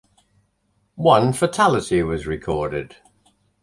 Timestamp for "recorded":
2.25-2.95